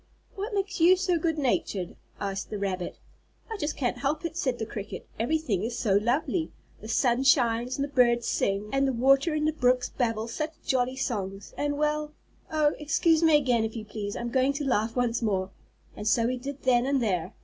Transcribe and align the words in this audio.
"What 0.33 0.55
makes 0.55 0.79
you 0.79 0.95
so 0.95 1.19
good 1.19 1.37
natured?" 1.37 1.95
asked 2.19 2.49
the 2.49 2.57
rabbit. 2.57 2.97
"I 3.51 3.57
just 3.57 3.77
can't 3.77 3.99
help 3.99 4.25
it," 4.25 4.35
said 4.35 4.57
the 4.57 4.65
cricket. 4.65 5.05
"Everything 5.19 5.61
is 5.63 5.77
so 5.77 5.93
lovely. 5.93 6.51
The 6.79 6.87
sun 6.87 7.21
shines, 7.21 7.75
and 7.75 7.83
the 7.83 7.87
birds 7.93 8.25
sing, 8.25 8.71
and 8.73 8.87
the 8.87 8.93
water 8.93 9.35
in 9.35 9.45
the 9.45 9.53
brooks 9.53 9.89
babble 9.89 10.27
such 10.27 10.53
jolly 10.65 10.95
songs, 10.95 11.53
and 11.55 11.77
well 11.77 12.13
Oh, 12.51 12.73
excuse 12.79 13.21
me 13.21 13.37
again 13.37 13.63
if 13.63 13.75
you 13.75 13.85
please, 13.85 14.15
I'm 14.15 14.31
going 14.31 14.53
to 14.53 14.65
laugh 14.65 14.95
once 14.95 15.21
more," 15.21 15.51
and 15.95 16.07
so 16.07 16.27
he 16.27 16.35
did 16.37 16.63
then 16.63 16.87
and 16.87 16.99
there. 16.99 17.35